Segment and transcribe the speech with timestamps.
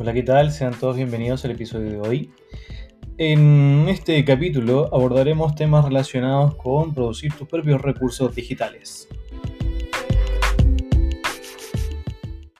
[0.00, 0.50] Hola, ¿qué tal?
[0.50, 2.30] Sean todos bienvenidos al episodio de hoy.
[3.18, 9.10] En este capítulo abordaremos temas relacionados con producir tus propios recursos digitales.